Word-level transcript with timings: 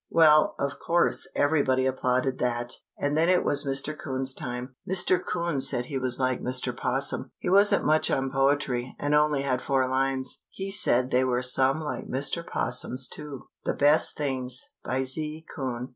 Well, 0.09 0.55
of 0.57 0.79
course, 0.79 1.29
everybody 1.35 1.85
applauded 1.85 2.39
that, 2.39 2.73
and 2.97 3.15
then 3.15 3.29
it 3.29 3.45
was 3.45 3.67
Mr. 3.67 3.95
'Coon's 3.95 4.33
time. 4.33 4.73
Mr. 4.89 5.23
'Coon 5.23 5.61
said 5.61 5.85
he 5.85 5.99
was 5.99 6.17
like 6.17 6.41
Mr. 6.41 6.75
'Possum. 6.75 7.29
He 7.37 7.49
wasn't 7.51 7.85
much 7.85 8.09
on 8.09 8.31
poetry, 8.31 8.95
and 8.97 9.13
only 9.13 9.43
had 9.43 9.61
four 9.61 9.87
lines. 9.87 10.41
He 10.49 10.71
said 10.71 11.11
they 11.11 11.23
were 11.23 11.43
some 11.43 11.79
like 11.81 12.07
Mr. 12.07 12.43
'Possum's, 12.43 13.07
too. 13.07 13.49
THE 13.63 13.75
BEST 13.75 14.17
THINGS. 14.17 14.69
BY 14.83 15.03
Z. 15.03 15.45
COON. 15.55 15.89